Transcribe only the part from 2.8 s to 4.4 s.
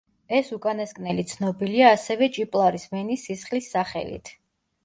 ვენის სისხლის სახელით.